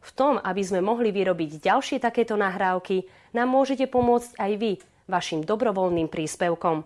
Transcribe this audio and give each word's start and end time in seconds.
V 0.00 0.10
tom, 0.14 0.38
aby 0.38 0.62
sme 0.62 0.80
mohli 0.84 1.10
vyrobiť 1.10 1.62
ďalšie 1.62 1.98
takéto 1.98 2.36
nahrávky, 2.38 3.08
nám 3.34 3.48
môžete 3.50 3.88
pomôcť 3.90 4.38
aj 4.38 4.52
vy 4.56 4.72
vašim 5.06 5.42
dobrovoľným 5.42 6.10
príspevkom. 6.10 6.84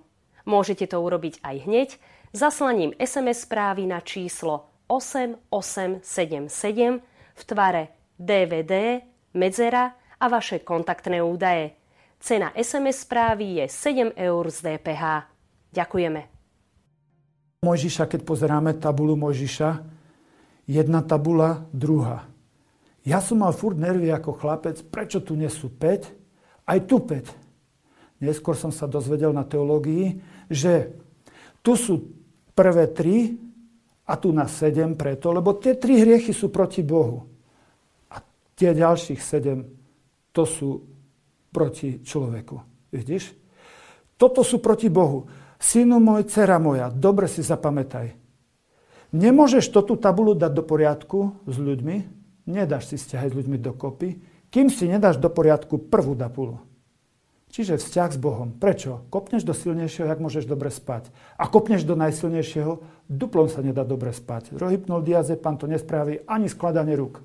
Môžete 0.49 0.89
to 0.89 0.99
urobiť 1.01 1.45
aj 1.45 1.57
hneď 1.69 1.89
zaslaním 2.33 2.95
SMS 2.97 3.45
správy 3.45 3.87
na 3.87 4.01
číslo 4.01 4.71
8877 4.89 6.03
v 7.35 7.43
tvare 7.47 7.83
DVD, 8.19 9.01
medzera 9.37 9.95
a 10.21 10.27
vaše 10.29 10.61
kontaktné 10.61 11.23
údaje. 11.23 11.73
Cena 12.21 12.53
SMS 12.53 13.09
správy 13.09 13.65
je 13.65 13.67
7 13.69 14.13
eur 14.13 14.45
z 14.53 14.59
DPH. 14.61 15.05
Ďakujeme. 15.73 16.21
Mojžiša, 17.65 18.05
keď 18.09 18.21
pozeráme 18.25 18.73
tabulu 18.77 19.17
Mojžiša, 19.17 19.71
jedna 20.69 21.01
tabula, 21.05 21.65
druhá. 21.73 22.29
Ja 23.05 23.25
som 23.25 23.41
mal 23.41 23.57
furt 23.57 23.81
nervy 23.81 24.13
ako 24.13 24.37
chlapec, 24.37 24.85
prečo 24.93 25.25
tu 25.25 25.33
nie 25.33 25.49
sú 25.49 25.73
5, 25.73 26.69
aj 26.69 26.79
tu 26.85 27.01
5. 27.01 28.21
Neskôr 28.21 28.53
som 28.53 28.69
sa 28.69 28.85
dozvedel 28.85 29.33
na 29.33 29.49
teológii, 29.49 30.21
že 30.53 30.93
tu 31.65 31.73
sú 31.73 32.13
prvé 32.53 32.93
tri 32.93 33.41
a 34.05 34.21
tu 34.21 34.37
na 34.37 34.45
7 34.45 34.93
preto, 35.01 35.33
lebo 35.33 35.57
tie 35.57 35.81
tri 35.81 35.97
hriechy 36.05 36.37
sú 36.37 36.53
proti 36.53 36.85
Bohu. 36.85 37.25
A 38.13 38.21
tie 38.53 38.77
ďalších 38.77 39.21
7 39.21 40.37
to 40.37 40.45
sú 40.45 40.85
proti 41.49 42.05
človeku. 42.05 42.57
Vidíš? 42.93 43.33
Toto 44.21 44.45
sú 44.45 44.61
proti 44.61 44.93
Bohu. 44.93 45.25
Synu 45.57 45.97
môj, 45.97 46.29
dcera 46.29 46.61
moja, 46.61 46.93
dobre 46.93 47.25
si 47.25 47.41
zapamätaj. 47.41 48.13
Nemôžeš 49.17 49.73
to 49.73 49.81
tú 49.81 49.97
tabulu 49.97 50.37
dať 50.37 50.53
do 50.53 50.63
poriadku 50.63 51.41
s 51.49 51.57
ľuďmi, 51.57 52.20
nedáš 52.47 52.93
si 52.93 52.97
vzťahy 52.97 53.27
s 53.33 53.37
ľuďmi 53.37 53.59
dokopy, 53.61 54.09
kým 54.51 54.69
si 54.69 54.91
nedáš 54.91 55.17
do 55.19 55.31
poriadku 55.31 55.79
prvú 55.79 56.19
dapulu. 56.19 56.59
Čiže 57.51 57.83
vzťah 57.83 58.11
s 58.15 58.19
Bohom. 58.19 58.55
Prečo? 58.55 59.11
Kopneš 59.11 59.43
do 59.43 59.51
silnejšieho, 59.51 60.07
jak 60.07 60.23
môžeš 60.23 60.47
dobre 60.47 60.71
spať. 60.71 61.11
A 61.35 61.51
kopneš 61.51 61.83
do 61.83 61.99
najsilnejšieho, 61.99 62.79
duplom 63.11 63.51
sa 63.51 63.59
nedá 63.59 63.83
dobre 63.83 64.15
spať. 64.15 64.55
Rohypnol 64.55 65.03
diazepam 65.03 65.59
to 65.59 65.67
nespraví 65.67 66.23
ani 66.31 66.47
skladanie 66.47 66.95
rúk. 66.95 67.19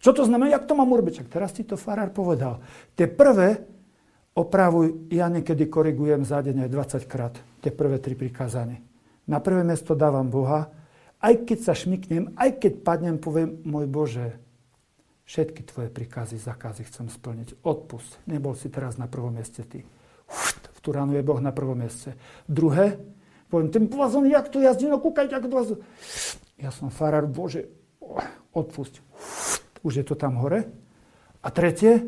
Čo 0.00 0.16
to 0.16 0.22
znamená? 0.24 0.56
Jak 0.56 0.64
to 0.64 0.72
mám 0.72 0.88
urobiť? 0.88 1.20
Čak 1.22 1.28
teraz 1.28 1.52
ti 1.52 1.68
to 1.68 1.76
farár 1.76 2.16
povedal. 2.16 2.64
Tie 2.96 3.04
prvé 3.04 3.60
opravuj, 4.32 5.12
ja 5.12 5.28
niekedy 5.28 5.68
korigujem 5.68 6.24
za 6.24 6.40
deň 6.40 6.64
aj 6.66 6.70
20 7.04 7.12
krát. 7.12 7.36
Tie 7.60 7.68
prvé 7.68 8.00
tri 8.00 8.16
prikázanie. 8.16 8.80
Na 9.28 9.38
prvé 9.38 9.62
miesto 9.62 9.92
dávam 9.92 10.32
Boha, 10.32 10.72
aj 11.22 11.46
keď 11.46 11.58
sa 11.62 11.72
šmiknem, 11.78 12.34
aj 12.34 12.58
keď 12.58 12.72
padnem, 12.82 13.16
poviem, 13.16 13.62
môj 13.62 13.86
Bože, 13.86 14.42
všetky 15.22 15.62
tvoje 15.64 15.88
príkazy, 15.88 16.36
zakázy 16.36 16.82
chcem 16.84 17.06
splniť. 17.06 17.62
Odpust. 17.62 18.18
Nebol 18.26 18.58
si 18.58 18.68
teraz 18.68 18.98
na 18.98 19.06
prvom 19.06 19.30
mieste 19.32 19.62
ty. 19.62 19.86
V 20.74 20.78
Turánu 20.82 21.14
je 21.14 21.22
Boh 21.22 21.38
na 21.38 21.54
prvom 21.54 21.78
mieste. 21.78 22.18
Druhé, 22.50 22.98
poviem, 23.46 23.70
ten 23.70 23.86
blazon, 23.86 24.26
jak 24.26 24.50
to 24.50 24.58
jazdí, 24.58 24.90
no 24.90 24.98
kúkaj, 24.98 25.30
ako 25.30 25.48
blazon. 25.48 25.78
Ja 26.58 26.74
som 26.74 26.90
farár, 26.90 27.30
Bože, 27.30 27.70
odpust. 28.50 28.98
Už 29.86 30.02
je 30.02 30.04
to 30.04 30.18
tam 30.18 30.42
hore. 30.42 30.66
A 31.42 31.48
tretie, 31.54 32.06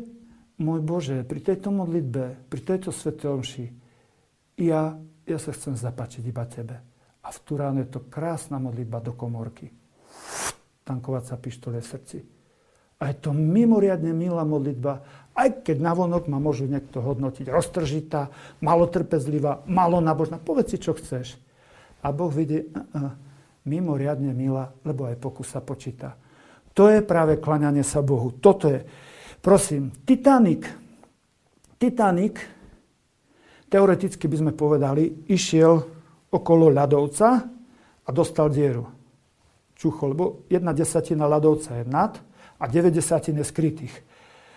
môj 0.59 0.83
Bože, 0.83 1.23
pri 1.23 1.39
tejto 1.39 1.71
modlitbe, 1.71 2.51
pri 2.51 2.61
tejto 2.61 2.91
svetomši, 2.91 3.65
ja, 4.59 4.95
ja 5.27 5.37
sa 5.39 5.51
chcem 5.51 5.75
zapáčiť 5.75 6.23
iba 6.23 6.43
Tebe. 6.47 6.94
A 7.25 7.33
v 7.33 7.39
Turánu 7.41 7.81
je 7.81 7.89
to 7.89 8.05
krásna 8.05 8.61
modlitba 8.61 9.01
do 9.01 9.17
komórky. 9.17 9.73
Tankovať 10.85 11.23
sa 11.25 11.35
pištole 11.41 11.81
v 11.81 11.89
srdci. 11.89 12.17
A 13.01 13.11
je 13.11 13.15
to 13.17 13.33
mimoriadne 13.33 14.13
milá 14.13 14.45
modlitba, 14.45 15.01
aj 15.35 15.67
keď 15.67 15.83
navonok 15.83 16.31
ma 16.31 16.39
môžu 16.39 16.69
niekto 16.69 17.03
hodnotiť 17.03 17.51
roztržitá, 17.51 18.31
malotrpezlivá, 18.63 19.67
malo 19.67 19.99
nabožná. 19.99 20.39
Povedz 20.39 20.71
si, 20.71 20.77
čo 20.79 20.95
chceš. 20.95 21.35
A 22.05 22.13
Boh 22.13 22.31
vidí, 22.31 22.61
uh, 22.61 22.69
uh, 22.71 23.11
mimoriadne 23.67 24.31
milá, 24.31 24.71
lebo 24.85 25.09
aj 25.09 25.17
pokus 25.19 25.51
sa 25.51 25.59
počíta. 25.59 26.15
To 26.77 26.87
je 26.87 27.01
práve 27.01 27.41
klaňanie 27.41 27.83
sa 27.83 27.99
Bohu. 28.05 28.31
Toto 28.31 28.69
je. 28.69 28.85
Prosím, 29.41 29.91
Titanic. 30.05 30.69
Titanic, 31.75 32.39
teoreticky 33.67 34.29
by 34.31 34.37
sme 34.39 34.51
povedali, 34.55 35.27
išiel 35.27 35.94
okolo 36.31 36.71
ľadovca 36.71 37.27
a 38.05 38.09
dostal 38.13 38.49
dieru. 38.49 38.87
Čuchol, 39.75 40.15
lebo 40.15 40.25
jedna 40.47 40.71
desatina 40.71 41.27
ľadovca 41.27 41.81
je 41.81 41.85
nad 41.85 42.15
a 42.55 42.63
9 42.65 42.93
desatín 42.93 43.35
je 43.37 43.45
skrytých. 43.45 43.95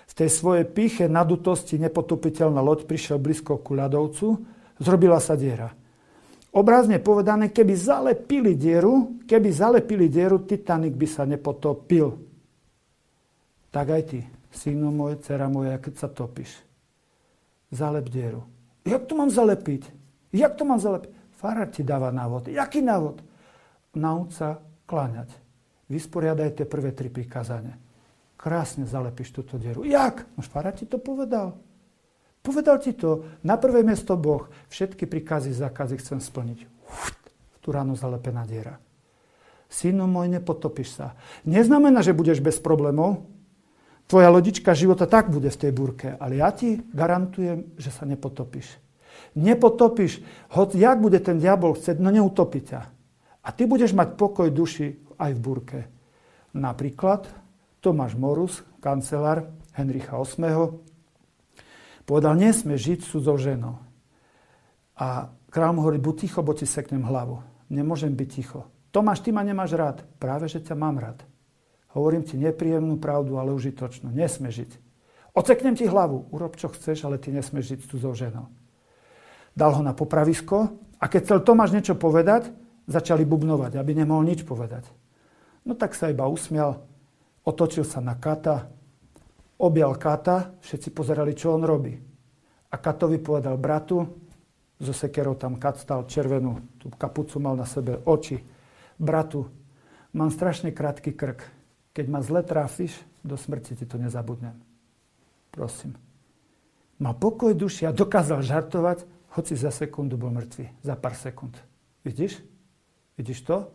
V 0.09 0.13
tej 0.15 0.31
svojej 0.31 0.65
píche 0.65 1.05
nadutosti 1.11 1.77
nepotopiteľná 1.77 2.63
loď 2.63 2.87
prišiel 2.89 3.19
blízko 3.21 3.61
ku 3.61 3.77
ľadovcu, 3.77 4.27
zrobila 4.81 5.21
sa 5.21 5.37
diera. 5.37 5.75
Obrazne 6.49 6.97
povedané, 6.97 7.53
keby 7.53 7.77
zalepili 7.77 8.57
dieru, 8.57 9.21
keby 9.29 9.49
zalepili 9.53 10.09
dieru, 10.09 10.41
Titanic 10.41 10.97
by 10.97 11.07
sa 11.07 11.29
nepotopil. 11.29 12.17
Tak 13.69 13.87
aj 13.93 14.03
ty, 14.09 14.21
synu 14.49 14.89
môj, 14.89 15.21
dcera 15.21 15.53
moja, 15.53 15.77
keď 15.77 15.95
sa 16.01 16.09
topíš. 16.09 16.65
Zalep 17.69 18.09
dieru. 18.09 18.49
Jak 18.89 19.05
to 19.05 19.13
mám 19.13 19.29
zalepiť? 19.29 19.93
Jak 20.33 20.57
to 20.57 20.65
mám 20.65 20.81
zalepiť? 20.81 21.13
Farár 21.39 21.71
ti 21.71 21.87
dáva 21.87 22.11
návod. 22.11 22.51
Jaký 22.51 22.83
návod? 22.83 23.23
Nauč 23.95 24.43
sa 24.43 24.59
kláňať. 24.91 25.31
Vysporiadaj 25.87 26.59
tie 26.59 26.67
prvé 26.67 26.91
tri 26.91 27.07
prikázania. 27.07 27.79
Krásne 28.35 28.91
zalepíš 28.91 29.31
túto 29.31 29.55
dieru. 29.55 29.87
Jak? 29.87 30.27
Už 30.35 30.51
farár 30.51 30.75
ti 30.75 30.83
to 30.83 30.99
povedal. 30.99 31.55
Povedal 32.43 32.83
ti 32.83 32.91
to. 32.91 33.39
Na 33.47 33.55
prvé 33.55 33.87
miesto 33.87 34.19
Boh. 34.19 34.51
Všetky 34.67 35.07
príkazy, 35.07 35.55
zákazy 35.55 36.03
chcem 36.03 36.19
splniť. 36.19 36.59
V 37.55 37.57
tú 37.63 37.71
ráno 37.71 37.95
zalepená 37.95 38.43
diera. 38.43 38.75
Synu 39.71 40.11
môj, 40.11 40.27
nepotopíš 40.27 40.99
sa. 40.99 41.15
Neznamená, 41.47 42.03
že 42.03 42.19
budeš 42.19 42.43
bez 42.43 42.59
problémov. 42.59 43.31
Tvoja 44.11 44.33
lodička 44.33 44.75
života 44.75 45.07
tak 45.07 45.31
bude 45.31 45.55
v 45.55 45.61
tej 45.61 45.71
burke. 45.71 46.19
Ale 46.19 46.43
ja 46.43 46.51
ti 46.51 46.83
garantujem, 46.91 47.79
že 47.79 47.95
sa 47.95 48.03
nepotopíš 48.09 48.88
nepotopíš, 49.39 50.21
hoď 50.53 50.75
jak 50.75 50.99
bude 50.99 51.23
ten 51.23 51.39
diabol 51.39 51.79
chcieť, 51.79 52.03
no 52.03 52.11
neutopí 52.11 52.61
ťa. 52.65 52.81
A 53.45 53.49
ty 53.55 53.65
budeš 53.65 53.95
mať 53.95 54.19
pokoj 54.19 54.51
duši 54.51 54.99
aj 55.17 55.31
v 55.33 55.41
burke. 55.41 55.81
Napríklad 56.53 57.31
Tomáš 57.79 58.19
Morus, 58.19 58.61
kancelár 58.83 59.49
Henricha 59.79 60.19
VIII, 60.19 60.83
povedal, 62.03 62.35
nesme 62.35 62.75
žiť 62.75 63.07
cudzou 63.07 63.39
ženou. 63.39 63.79
A 64.99 65.31
král 65.49 65.71
mu 65.73 65.87
hovorí, 65.87 66.03
buď 66.03 66.27
ticho, 66.27 66.41
bo 66.43 66.51
ti 66.51 66.67
seknem 66.67 67.07
hlavu. 67.07 67.39
Nemôžem 67.71 68.11
byť 68.11 68.29
ticho. 68.29 68.67
Tomáš, 68.91 69.23
ty 69.23 69.31
ma 69.31 69.47
nemáš 69.47 69.79
rád. 69.79 70.03
Práve, 70.19 70.51
že 70.51 70.59
ťa 70.59 70.75
mám 70.75 70.99
rád. 70.99 71.23
Hovorím 71.95 72.27
ti 72.27 72.35
nepríjemnú 72.35 72.99
pravdu, 72.99 73.39
ale 73.39 73.55
užitočnú. 73.55 74.11
Nesme 74.11 74.51
žiť. 74.51 74.75
Oceknem 75.39 75.79
ti 75.79 75.87
hlavu. 75.87 76.27
Urob, 76.35 76.59
čo 76.59 76.73
chceš, 76.73 77.07
ale 77.07 77.23
ty 77.23 77.31
nesmeš 77.31 77.77
žiť 77.77 77.81
s 77.85 77.89
cudzou 77.95 78.13
ženou 78.19 78.51
dal 79.59 79.75
ho 79.75 79.83
na 79.83 79.91
popravisko 79.91 80.71
a 81.03 81.05
keď 81.11 81.21
chcel 81.27 81.39
Tomáš 81.43 81.75
niečo 81.75 81.99
povedať, 81.99 82.55
začali 82.87 83.27
bubnovať, 83.27 83.75
aby 83.75 83.99
nemohol 83.99 84.23
nič 84.23 84.47
povedať. 84.47 84.87
No 85.67 85.75
tak 85.75 85.99
sa 85.99 86.07
iba 86.07 86.31
usmial, 86.31 86.87
otočil 87.43 87.83
sa 87.83 87.99
na 87.99 88.15
Kata, 88.15 88.71
objal 89.59 89.99
Kata, 89.99 90.55
všetci 90.63 90.95
pozerali, 90.95 91.35
čo 91.35 91.59
on 91.59 91.67
robí. 91.67 91.99
A 92.71 92.77
Katovi 92.79 93.19
povedal 93.19 93.59
bratu, 93.59 94.07
zo 94.79 94.95
sekerou 94.95 95.35
tam 95.35 95.59
Kat 95.59 95.83
stal 95.83 96.07
červenú, 96.07 96.79
tú 96.79 96.87
kapucu 96.95 97.43
mal 97.43 97.59
na 97.59 97.67
sebe, 97.67 97.99
oči. 98.07 98.39
Bratu, 98.95 99.51
mám 100.15 100.31
strašne 100.31 100.71
krátky 100.71 101.19
krk. 101.19 101.43
Keď 101.91 102.07
ma 102.07 102.23
zle 102.23 102.47
trafíš, 102.47 102.95
do 103.27 103.35
smrti 103.35 103.75
ti 103.75 103.85
to 103.87 103.99
nezabudnem. 103.99 104.55
Prosím. 105.51 105.99
Mal 107.03 107.15
pokoj 107.19 107.55
duši 107.55 107.91
a 107.91 107.95
dokázal 107.95 108.43
žartovať, 108.43 109.18
hoci 109.37 109.57
za 109.57 109.69
sekundu 109.69 110.17
bol 110.17 110.33
mŕtvy, 110.33 110.81
za 110.81 110.97
pár 110.97 111.13
sekúnd. 111.19 111.57
Vidíš? 112.05 112.41
Vidíš 113.19 113.45
to? 113.45 113.69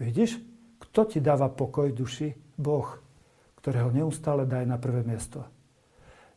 Vidíš? 0.00 0.40
Kto 0.80 1.04
ti 1.04 1.20
dáva 1.20 1.52
pokoj 1.52 1.92
duši? 1.92 2.32
Boh, 2.56 2.88
ktorého 3.60 3.92
neustále 3.92 4.48
daj 4.48 4.64
na 4.64 4.80
prvé 4.80 5.04
miesto. 5.04 5.44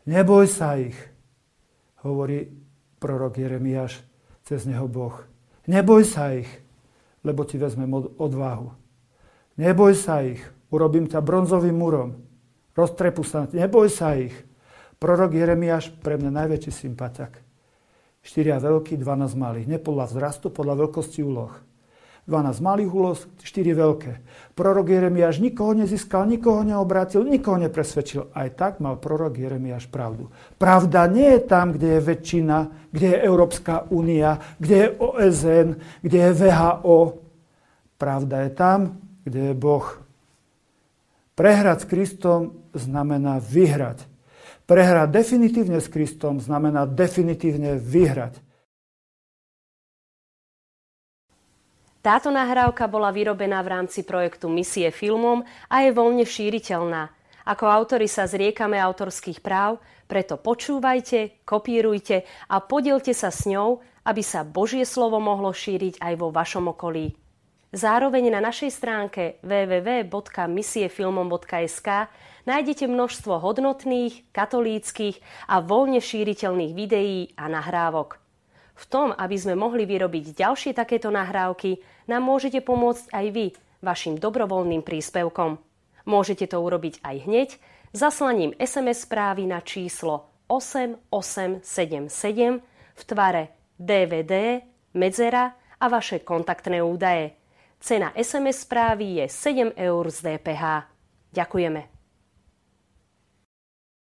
Neboj 0.03 0.47
sa 0.51 0.75
ich, 0.75 0.95
hovorí 2.03 2.51
prorok 2.99 3.39
Jeremiáš 3.39 4.03
cez 4.43 4.67
neho 4.67 4.87
Boh. 4.91 5.15
Neboj 5.67 6.03
sa 6.03 6.35
ich, 6.35 6.47
lebo 7.23 7.47
ti 7.47 7.55
vezmem 7.55 7.91
odvahu. 8.19 8.75
Neboj 9.55 9.95
sa 9.95 10.19
ich, 10.23 10.43
urobím 10.67 11.07
ťa 11.07 11.23
bronzovým 11.23 11.75
murom. 11.75 12.19
Roztrepu 12.75 13.23
sa, 13.23 13.47
neboj 13.47 13.87
sa 13.87 14.19
ich. 14.19 14.35
Prorok 14.99 15.35
Jeremiáš 15.35 15.91
pre 16.03 16.19
mňa 16.19 16.31
najväčší 16.43 16.71
sympatiak. 16.71 17.52
Štyria 18.23 18.55
veľký, 18.57 18.95
12 18.95 19.35
malých. 19.35 19.67
Nie 19.67 19.79
podľa 19.83 20.07
vzrastu, 20.07 20.47
podľa 20.47 20.87
veľkosti 20.87 21.19
úloh. 21.21 21.51
12 22.23 22.63
malých 22.63 22.91
úloh, 22.95 23.19
4 23.19 23.43
veľké. 23.75 24.11
Prorok 24.55 24.95
Jeremiáš 24.95 25.43
nikoho 25.43 25.75
nezískal, 25.75 26.23
nikoho 26.23 26.63
neobratil, 26.63 27.27
nikoho 27.27 27.59
nepresvedčil. 27.59 28.31
Aj 28.31 28.47
tak 28.55 28.79
mal 28.79 28.95
prorok 28.95 29.35
Jeremiáš 29.35 29.91
pravdu. 29.91 30.31
Pravda 30.55 31.03
nie 31.11 31.35
je 31.35 31.41
tam, 31.43 31.75
kde 31.75 31.99
je 31.99 32.07
väčšina, 32.07 32.57
kde 32.95 33.07
je 33.11 33.17
Európska 33.27 33.91
únia, 33.91 34.39
kde 34.55 34.75
je 34.87 34.87
OSN, 35.03 35.67
kde 35.99 36.19
je 36.23 36.31
VHO. 36.31 36.99
Pravda 37.99 38.47
je 38.47 38.51
tam, 38.55 38.79
kde 39.27 39.51
je 39.51 39.53
Boh. 39.59 39.87
Prehrať 41.35 41.83
s 41.83 41.89
Kristom 41.91 42.71
znamená 42.71 43.43
vyhrať. 43.43 44.12
Prehrať 44.63 45.11
definitívne 45.11 45.83
s 45.83 45.91
Kristom 45.91 46.39
znamená 46.39 46.87
definitívne 46.87 47.75
vyhrať. 47.75 48.39
Táto 52.03 52.27
nahrávka 52.31 52.87
bola 52.91 53.11
vyrobená 53.15 53.63
v 53.63 53.69
rámci 53.79 54.03
projektu 54.03 54.49
Misie 54.51 54.91
filmom 54.91 55.43
a 55.71 55.87
je 55.87 55.95
voľne 55.95 56.27
šíriteľná. 56.27 57.07
Ako 57.47 57.63
autori 57.67 58.07
sa 58.11 58.27
zriekame 58.27 58.79
autorských 58.79 59.43
práv, 59.43 59.79
preto 60.07 60.35
počúvajte, 60.35 61.31
kopírujte 61.47 62.23
a 62.51 62.59
podielte 62.59 63.13
sa 63.15 63.31
s 63.31 63.47
ňou, 63.47 63.79
aby 64.03 64.19
sa 64.19 64.43
Božie 64.43 64.83
slovo 64.83 65.23
mohlo 65.23 65.55
šíriť 65.55 66.03
aj 66.03 66.13
vo 66.19 66.27
vašom 66.31 66.67
okolí. 66.75 67.15
Zároveň 67.73 68.29
na 68.35 68.43
našej 68.43 68.69
stránke 68.69 69.41
www.misiefilmom.sk 69.41 71.89
nájdete 72.45 72.87
množstvo 72.87 73.39
hodnotných, 73.39 74.29
katolíckých 74.35 75.19
a 75.47 75.59
voľne 75.63 75.99
šíriteľných 76.03 76.73
videí 76.75 77.31
a 77.39 77.47
nahrávok. 77.51 78.19
V 78.73 78.85
tom, 78.89 79.13
aby 79.13 79.35
sme 79.37 79.53
mohli 79.53 79.85
vyrobiť 79.85 80.33
ďalšie 80.33 80.73
takéto 80.73 81.13
nahrávky, 81.13 81.77
nám 82.09 82.25
môžete 82.25 82.65
pomôcť 82.65 83.05
aj 83.13 83.25
vy 83.29 83.45
vašim 83.85 84.17
dobrovoľným 84.17 84.81
príspevkom. 84.81 85.59
Môžete 86.09 86.49
to 86.51 86.59
urobiť 86.59 86.99
aj 87.05 87.15
hneď 87.29 87.49
zaslaním 87.93 88.51
SMS 88.57 89.05
správy 89.05 89.45
na 89.45 89.61
číslo 89.61 90.33
8877 90.49 91.63
v 92.93 93.01
tvare 93.07 93.43
DVD, 93.77 94.61
medzera 94.97 95.53
a 95.79 95.85
vaše 95.87 96.19
kontaktné 96.25 96.81
údaje. 96.81 97.37
Cena 97.83 98.15
SMS 98.15 98.63
správy 98.63 99.19
je 99.21 99.25
7 99.27 99.75
eur 99.75 100.03
z 100.07 100.17
DPH. 100.23 100.63
Ďakujeme. 101.35 101.92